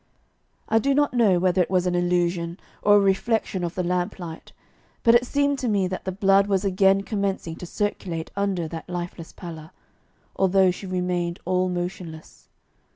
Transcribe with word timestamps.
I 0.67 0.79
do 0.79 0.95
not 0.95 1.13
know 1.13 1.37
whether 1.37 1.61
it 1.61 1.69
was 1.69 1.85
an 1.85 1.93
illusion 1.93 2.59
or 2.81 2.95
a 2.95 2.99
reflection 2.99 3.63
of 3.63 3.75
the 3.75 3.83
lamplight, 3.83 4.51
but 5.03 5.13
it 5.13 5.27
seemed 5.27 5.59
to 5.59 5.67
me 5.67 5.85
that 5.87 6.05
the 6.05 6.11
blood 6.11 6.47
was 6.47 6.65
again 6.65 7.03
commencing 7.03 7.55
to 7.57 7.67
circulate 7.67 8.31
under 8.35 8.67
that 8.67 8.89
lifeless 8.89 9.31
pallor, 9.31 9.69
although 10.35 10.71
she 10.71 10.87
remained 10.87 11.39
all 11.45 11.69
motionless. 11.69 12.47